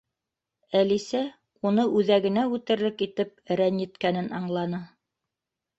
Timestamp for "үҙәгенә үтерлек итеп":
2.01-3.55